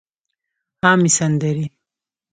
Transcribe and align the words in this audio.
عامې 0.85 1.09
سندرې 1.17 1.65